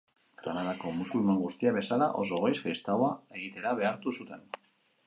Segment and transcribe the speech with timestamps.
[0.45, 4.49] Granadako musulman guztiak bezala, oso goiz, kristaua egitera behartu zuten.